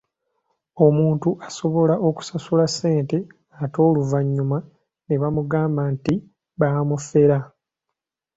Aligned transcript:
Omuntu 0.85 1.29
asobola 1.47 1.95
okusasula 2.07 2.65
ssente 2.69 3.17
ate 3.63 3.77
oluvannyuma 3.87 4.57
ne 5.07 5.15
bamugamba 5.21 5.81
nti 5.93 6.13
baamufera. 6.59 7.37